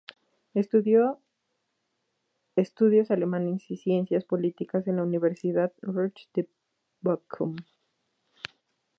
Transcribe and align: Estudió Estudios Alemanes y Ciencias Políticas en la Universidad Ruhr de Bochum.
Estudió 0.55 1.19
Estudios 2.55 3.11
Alemanes 3.11 3.69
y 3.69 3.77
Ciencias 3.77 4.25
Políticas 4.25 4.87
en 4.87 4.95
la 4.95 5.03
Universidad 5.03 5.73
Ruhr 5.79 6.11
de 6.33 6.49
Bochum. 7.01 7.55